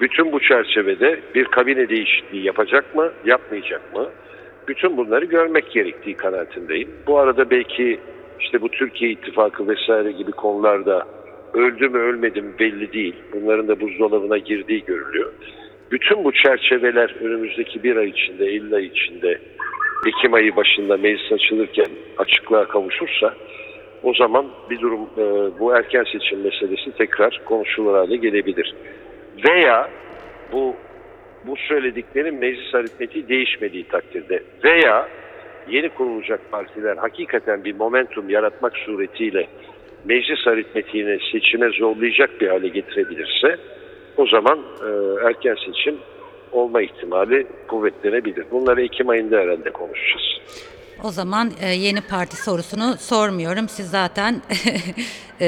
Bütün 0.01 0.33
bu 0.33 0.41
çerçevede 0.41 1.21
bir 1.35 1.45
kabine 1.45 1.89
değişikliği 1.89 2.47
yapacak 2.47 2.97
mı, 2.97 3.13
yapmayacak 3.25 3.95
mı? 3.95 4.11
Bütün 4.69 4.97
bunları 4.97 5.25
görmek 5.25 5.71
gerektiği 5.71 6.17
kanaatindeyim. 6.17 6.91
Bu 7.07 7.19
arada 7.19 7.51
belki 7.51 8.01
işte 8.41 8.61
bu 8.61 8.69
Türkiye 8.69 9.11
İttifakı 9.11 9.69
vesaire 9.69 10.13
gibi 10.13 10.33
konularda 10.33 11.07
öldü 11.55 11.89
mü 11.89 11.99
ölmedi 11.99 12.43
mi 12.43 12.59
belli 12.59 12.93
değil. 12.93 13.15
Bunların 13.33 13.69
da 13.69 13.81
buzdolabına 13.81 14.39
girdiği 14.39 14.85
görülüyor. 14.85 15.33
Bütün 15.91 16.25
bu 16.25 16.33
çerçeveler 16.33 17.15
önümüzdeki 17.21 17.83
bir 17.83 17.97
ay 17.97 18.09
içinde, 18.09 18.47
50 18.47 18.77
ay 18.77 18.87
içinde 18.87 19.39
Ekim 20.07 20.35
ayı 20.35 20.57
başında 20.57 20.97
meclis 20.97 21.33
açılırken 21.33 21.89
açıklığa 22.19 22.69
kavuşursa 22.69 23.35
o 24.03 24.15
zaman 24.15 24.47
bir 24.71 24.81
durum 24.81 25.01
e, 25.19 25.25
bu 25.61 25.77
erken 25.77 26.05
seçim 26.13 26.41
meselesi 26.41 26.93
tekrar 26.99 27.41
konuşulur 27.45 27.95
hale 27.95 28.17
gelebilir. 28.17 28.75
Veya 29.49 29.91
bu 30.53 30.77
bu 31.47 31.57
söylediklerin 31.57 32.35
meclis 32.35 32.75
aritmetiği 32.75 33.29
değişmediği 33.29 33.85
takdirde 33.85 34.43
veya 34.65 35.09
yeni 35.69 35.89
kurulacak 35.89 36.51
partiler 36.51 36.97
hakikaten 36.97 37.65
bir 37.65 37.75
momentum 37.75 38.31
yaratmak 38.31 38.77
suretiyle 38.77 39.47
meclis 40.05 40.47
aritmetiğini 40.47 41.19
seçime 41.33 41.69
zorlayacak 41.69 42.41
bir 42.41 42.49
hale 42.49 42.69
getirebilirse 42.69 43.57
o 44.17 44.27
zaman 44.27 44.59
e, 44.59 44.89
erken 45.27 45.57
seçim 45.67 45.99
olma 46.55 46.83
ihtimali 46.83 47.47
kuvvetlenebilir. 47.69 48.45
Bunları 48.51 48.83
Ekim 48.83 49.09
ayında 49.09 49.37
herhalde 49.37 49.71
konuşacağız. 49.71 50.25
O 51.05 51.09
zaman 51.11 51.51
e, 51.63 51.69
yeni 51.69 52.01
parti 52.01 52.37
sorusunu 52.37 52.97
sormuyorum. 52.99 53.69
Siz 53.69 53.91
zaten 53.91 54.35
e, 55.41 55.47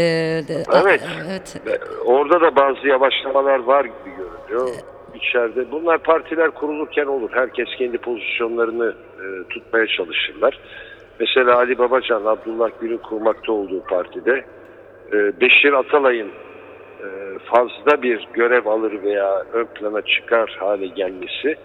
de- 0.49 0.63
Evet. 0.83 1.01
evet. 1.27 1.57
E, 1.67 2.01
Orada 2.05 2.41
da 2.41 2.57
bazı 2.57 2.89
yavaşlamalar 2.89 3.59
var 3.59 3.85
gibi 3.85 4.11
görünüyor. 4.19 4.69
İçeride 5.15 5.71
bunlar 5.71 5.99
partiler 5.99 6.51
kurulurken 6.51 7.07
olur. 7.07 7.31
Herkes 7.33 7.69
kendi 7.79 7.99
pozisyonlarını 7.99 8.95
e, 9.21 9.49
tutmaya 9.49 9.87
çalışırlar. 9.87 10.61
Mesela 11.21 11.57
Ali 11.57 11.79
Babacan, 11.79 12.25
Abdullah 12.25 12.71
Gül'ün 12.81 12.99
kurmakta 12.99 13.53
olduğu 13.53 13.83
partide 13.85 14.45
e, 15.13 15.41
Beşir 15.41 15.73
Atalay'ın 15.73 16.29
e, 16.29 16.46
fazla 17.45 18.03
bir 18.03 18.29
görev 18.35 18.67
alır 18.67 19.03
veya 19.03 19.43
ön 19.53 19.65
plana 19.65 20.03
çıkar 20.03 20.57
hale 20.61 20.87
gelmesi 20.87 21.57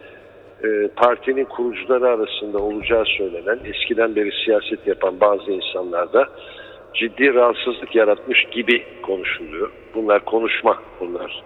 e, 0.64 0.88
partinin 0.96 1.46
kurucuları 1.46 2.08
arasında 2.08 2.58
olacağı 2.58 3.06
söylenen 3.18 3.60
eskiden 3.66 4.16
beri 4.16 4.32
siyaset 4.46 4.88
yapan 4.88 5.20
bazı 5.20 5.52
insanlarda 5.52 6.28
ciddi 6.94 7.34
rahatsızlık 7.34 7.96
yaratmış 7.96 8.44
gibi 8.52 8.84
konuşuluyor. 9.02 9.72
Bunlar 9.96 10.26
konuşma 10.26 10.78
bunlar. 11.00 11.44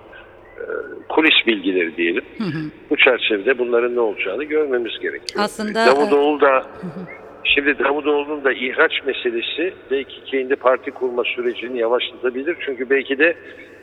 E, 0.58 0.64
kulis 1.10 1.48
bilgileri 1.48 1.98
diyelim. 1.98 2.26
Bu 2.90 2.96
çerçevede 2.98 3.58
bunların 3.58 3.96
ne 3.96 4.00
olacağını 4.00 4.44
görmemiz 4.44 5.00
gerekiyor. 5.00 5.44
Aslında- 5.44 5.86
Davutoğlu 5.86 6.42
da 6.42 6.64
Şimdi 7.56 7.80
Davutoğlu'nun 7.80 8.44
da 8.44 8.54
ihraç 8.54 8.92
meselesi 9.06 9.74
belki 9.92 10.24
kendi 10.26 10.56
parti 10.56 10.92
kurma 10.92 11.24
sürecini 11.24 11.80
yavaşlatabilir. 11.80 12.58
Çünkü 12.66 12.90
belki 12.90 13.20
de 13.20 13.36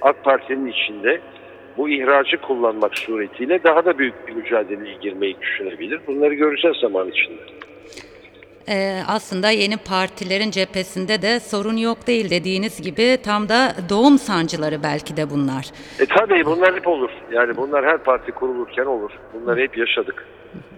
AK 0.03 0.25
Parti'nin 0.25 0.67
içinde 0.67 1.21
bu 1.77 1.89
ihracı 1.89 2.37
kullanmak 2.37 2.99
suretiyle 2.99 3.63
daha 3.65 3.85
da 3.85 3.99
büyük 3.99 4.29
bir 4.29 4.33
mücadeleye 4.33 4.95
girmeyi 4.95 5.37
düşünebilir. 5.41 6.01
Bunları 6.07 6.35
göreceğiz 6.35 6.77
zaman 6.77 7.09
içinde. 7.09 7.43
E, 8.69 9.03
aslında 9.09 9.51
yeni 9.51 9.77
partilerin 9.77 10.51
cephesinde 10.51 11.23
de 11.23 11.41
sorun 11.41 11.77
yok 11.77 12.07
değil 12.07 12.31
dediğiniz 12.31 12.83
gibi 12.83 13.19
tam 13.25 13.49
da 13.49 13.73
doğum 13.89 14.19
sancıları 14.19 14.83
belki 14.83 15.17
de 15.17 15.31
bunlar. 15.31 15.67
E 16.01 16.07
tabii 16.07 16.45
bunlar 16.45 16.77
hep 16.77 16.89
olur. 16.89 17.11
Yani 17.33 17.57
bunlar 17.57 17.85
her 17.85 17.99
parti 17.99 18.33
kurulurken 18.33 18.87
olur. 18.87 19.11
Bunları 19.35 19.61
hep 19.61 19.79
yaşadık. 19.79 20.27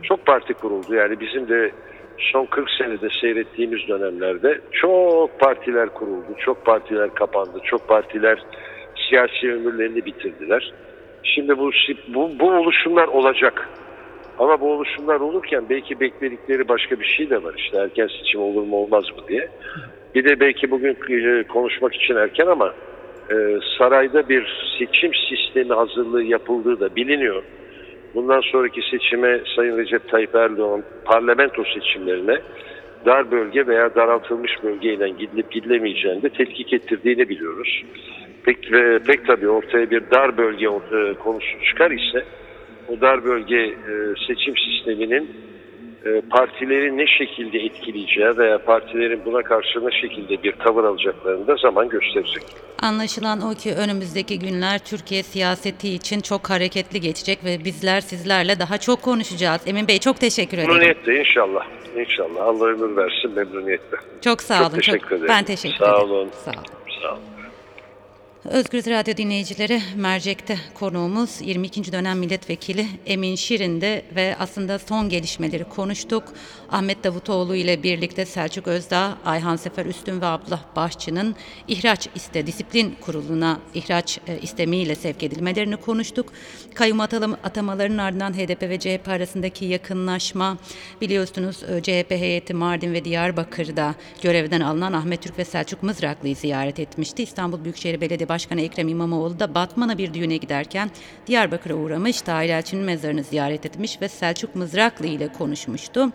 Çok 0.03 0.27
parti 0.27 0.55
kuruldu. 0.55 0.95
Yani 0.95 1.21
bizim 1.21 1.49
de 1.49 1.71
son 2.19 2.47
40 2.47 2.71
senede 2.71 3.09
seyrettiğimiz 3.21 3.89
dönemlerde 3.89 4.61
çok 4.73 5.41
partiler 5.41 5.89
kuruldu, 5.89 6.35
çok 6.39 6.65
partiler 6.65 7.15
kapandı, 7.15 7.61
çok 7.65 7.89
partiler 7.89 8.39
siyasi 9.09 9.53
ömürlerini 9.53 10.05
bitirdiler. 10.05 10.73
Şimdi 11.23 11.59
bu, 11.59 11.71
bu, 12.09 12.31
bu 12.41 12.51
oluşumlar 12.51 13.09
olacak. 13.09 13.69
Ama 14.39 14.61
bu 14.61 14.73
oluşumlar 14.73 15.21
olurken 15.21 15.65
belki 15.71 16.01
bekledikleri 16.01 16.69
başka 16.69 17.01
bir 17.01 17.05
şey 17.05 17.31
de 17.31 17.43
var. 17.43 17.55
İşte 17.57 17.79
erken 17.79 18.07
seçim 18.07 18.41
olur 18.41 18.63
mu 18.63 18.77
olmaz 18.77 19.05
mı 19.05 19.29
diye. 19.29 19.49
Bir 20.15 20.25
de 20.25 20.41
belki 20.41 20.71
bugün 20.71 20.97
e, 21.09 21.43
konuşmak 21.43 21.95
için 21.95 22.17
erken 22.17 22.47
ama 22.47 22.75
e, 23.31 23.35
sarayda 23.79 24.29
bir 24.29 24.73
seçim 24.79 25.11
sistemi 25.29 25.75
hazırlığı 25.75 26.23
yapıldığı 26.23 26.81
da 26.81 26.97
biliniyor. 26.97 27.43
Bundan 28.15 28.41
sonraki 28.41 28.81
seçime 28.91 29.41
Sayın 29.57 29.79
Recep 29.79 30.09
Tayyip 30.09 30.35
Erdoğan 30.35 30.83
parlamento 31.05 31.65
seçimlerine 31.65 32.41
dar 33.07 33.31
bölge 33.31 33.67
veya 33.67 33.95
daraltılmış 33.95 34.53
bölgeyle 34.63 35.09
gidilip 35.09 35.51
gidilemeyeceğini 35.51 36.23
de 36.23 36.29
tetkik 36.29 36.73
ettirdiğini 36.73 37.29
biliyoruz. 37.29 37.85
Pek, 38.45 38.73
ve 38.73 38.99
pek 38.99 39.27
tabii 39.27 39.49
ortaya 39.49 39.91
bir 39.91 40.03
dar 40.11 40.37
bölge 40.37 40.67
e, 40.67 41.15
konusu 41.15 41.65
çıkar 41.69 41.91
ise 41.91 42.25
o 42.89 43.01
dar 43.01 43.25
bölge 43.25 43.57
e, 43.57 43.75
seçim 44.27 44.55
sisteminin 44.57 45.31
partileri 46.31 46.97
ne 46.97 47.07
şekilde 47.07 47.59
etkileyeceği 47.59 48.39
veya 48.39 48.59
partilerin 48.65 49.21
buna 49.25 49.43
karşı 49.43 49.87
ne 49.87 49.91
şekilde 50.01 50.43
bir 50.43 50.53
tavır 50.53 50.85
alacaklarını 50.85 51.47
da 51.47 51.57
zaman 51.57 51.89
gösterecek. 51.89 52.43
Anlaşılan 52.83 53.41
o 53.41 53.55
ki 53.55 53.75
önümüzdeki 53.75 54.39
günler 54.39 54.79
Türkiye 54.79 55.23
siyaseti 55.23 55.89
için 55.95 56.21
çok 56.21 56.51
hareketli 56.51 57.01
geçecek 57.01 57.45
ve 57.45 57.65
bizler 57.65 58.01
sizlerle 58.01 58.59
daha 58.59 58.79
çok 58.79 59.03
konuşacağız. 59.03 59.61
Emin 59.67 59.89
Bey 59.89 59.99
çok 59.99 60.21
teşekkür 60.21 60.59
ederim. 60.59 60.71
Memnuniyetle 60.71 61.21
inşallah. 61.21 61.67
İnşallah. 61.97 62.47
Allah 62.47 62.65
ömür 62.65 62.97
versin 62.97 63.31
memnuniyetle. 63.37 63.97
Çok 64.25 64.43
sağ 64.43 64.59
Çok 64.59 64.67
olun. 64.69 64.77
teşekkür 64.77 65.07
ederim. 65.17 65.27
Ben 65.29 65.45
teşekkür 65.45 65.77
Sağ 65.77 65.97
ederim. 65.97 66.11
olun. 66.11 66.29
Sağ 66.45 66.51
olun. 66.51 66.65
Sağ 67.03 67.13
olun. 67.13 67.21
Özgür 68.51 68.91
Radyo 68.91 69.17
dinleyicileri 69.17 69.83
Mercek'te 69.97 70.59
konuğumuz 70.75 71.41
22. 71.41 71.93
dönem 71.93 72.19
milletvekili 72.19 72.87
Emin 73.07 73.35
Şirin'de 73.35 74.03
ve 74.17 74.37
aslında 74.39 74.79
son 74.79 75.09
gelişmeleri 75.09 75.65
konuştuk. 75.65 76.25
Ahmet 76.71 77.05
Davutoğlu 77.05 77.57
ile 77.57 77.83
birlikte 77.83 78.27
Selçuk 78.27 78.69
Özdağ, 78.69 79.19
Ayhan 79.25 79.57
Sefer 79.57 79.87
Üstün 79.87 80.21
ve 80.21 80.27
Abdullah 80.27 80.63
Başçı'nın 80.77 81.37
ihraç 81.69 82.09
iste 82.15 82.47
disiplin 82.47 82.97
kuruluna 83.01 83.61
ihraç 83.75 84.19
e, 84.27 84.39
istemiyle 84.41 84.95
sevk 84.95 85.23
edilmelerini 85.23 85.77
konuştuk. 85.77 86.33
Kayyum 86.75 87.01
atamalarının 87.01 87.99
ardından 87.99 88.33
HDP 88.33 88.63
ve 88.63 88.79
CHP 88.79 89.09
arasındaki 89.09 89.65
yakınlaşma 89.65 90.59
biliyorsunuz 91.01 91.63
e, 91.63 91.83
CHP 91.83 92.11
heyeti 92.11 92.55
Mardin 92.55 92.93
ve 92.93 93.05
Diyarbakır'da 93.05 93.95
görevden 94.23 94.61
alınan 94.61 94.93
Ahmet 94.93 95.23
Türk 95.23 95.39
ve 95.39 95.45
Selçuk 95.45 95.83
Mızraklı'yı 95.83 96.37
ziyaret 96.37 96.79
etmişti. 96.79 97.23
İstanbul 97.23 97.65
Büyükşehir 97.65 98.01
Belediye 98.01 98.34
Başkanı 98.35 98.61
Ekrem 98.61 98.89
İmamoğlu 98.89 99.41
da 99.41 99.55
Batman'a 99.55 99.99
bir 99.99 100.15
düğüne 100.15 100.37
giderken 100.37 100.91
Diyarbakır'a 101.27 101.75
uğramış, 101.75 102.21
Tahir 102.21 102.49
Elçi'nin 102.49 102.85
mezarını 102.85 103.23
ziyaret 103.23 103.67
etmiş 103.67 104.01
ve 104.03 104.09
Selçuk 104.09 104.55
Mızraklı 104.55 105.07
ile 105.07 105.33
konuşmuştu. 105.33 106.13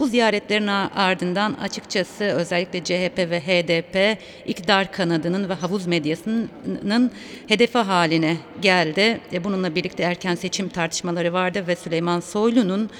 Bu 0.00 0.06
ziyaretlerin 0.06 0.66
ardından 0.66 1.52
açıkçası 1.52 2.24
özellikle 2.24 2.84
CHP 2.84 3.18
ve 3.18 3.40
HDP 3.40 4.18
iktidar 4.46 4.92
kanadının 4.92 5.48
ve 5.48 5.54
havuz 5.54 5.86
medyasının 5.86 7.10
hedefi 7.48 7.78
haline 7.78 8.36
geldi. 8.62 9.20
E, 9.32 9.44
Bununla 9.44 9.74
birlikte 9.74 10.02
erken 10.02 10.34
seçim 10.34 10.68
tartışmaları 10.68 11.32
vardı 11.32 11.64
ve 11.66 11.76
Süleyman 11.76 12.20
Soylu'nun 12.20 12.90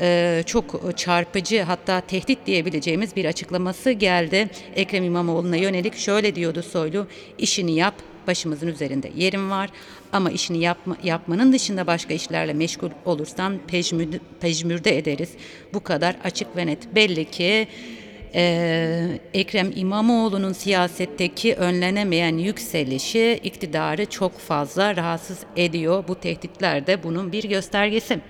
e, 0.00 0.42
çok 0.46 0.96
çarpıcı 0.96 1.62
hatta 1.62 2.00
tehdit 2.00 2.46
diyebileceğimiz 2.46 3.16
bir 3.16 3.24
açıklaması 3.24 3.90
geldi. 3.90 4.48
Ekrem 4.76 5.04
İmamoğlu'na 5.04 5.56
yönelik 5.56 5.96
şöyle 5.96 6.34
diyordu 6.34 6.62
Soylu, 6.62 7.06
işini 7.38 7.72
yap, 7.72 7.94
başımızın 8.30 8.68
üzerinde 8.68 9.10
yerim 9.16 9.50
var 9.50 9.70
ama 10.12 10.30
işini 10.30 10.58
yapma, 10.58 10.96
yapmanın 11.04 11.52
dışında 11.52 11.86
başka 11.86 12.14
işlerle 12.14 12.52
meşgul 12.52 12.90
olursan 13.04 13.58
pejmürde, 13.66 14.20
pejmürde 14.40 14.98
ederiz. 14.98 15.30
Bu 15.74 15.80
kadar 15.80 16.16
açık 16.24 16.56
ve 16.56 16.66
net. 16.66 16.94
Belli 16.94 17.24
ki 17.24 17.68
ee, 18.34 19.20
Ekrem 19.34 19.72
İmamoğlu'nun 19.74 20.52
siyasetteki 20.52 21.54
önlenemeyen 21.54 22.38
yükselişi 22.38 23.40
iktidarı 23.44 24.06
çok 24.06 24.38
fazla 24.38 24.96
rahatsız 24.96 25.38
ediyor. 25.56 26.04
Bu 26.08 26.14
tehditler 26.14 26.86
de 26.86 27.02
bunun 27.02 27.32
bir 27.32 27.44
göstergesi. 27.44 28.20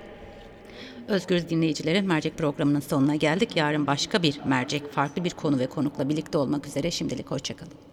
Özgür 1.09 1.48
dinleyicileri 1.48 2.03
Mercek 2.03 2.38
programının 2.38 2.81
sonuna 2.81 3.16
geldik. 3.16 3.57
Yarın 3.57 3.87
başka 3.87 4.22
bir 4.22 4.40
mercek, 4.44 4.92
farklı 4.92 5.25
bir 5.25 5.31
konu 5.31 5.59
ve 5.59 5.66
konukla 5.66 6.09
birlikte 6.09 6.38
olmak 6.38 6.66
üzere. 6.66 6.90
Şimdilik 6.90 7.31
hoşçakalın. 7.31 7.89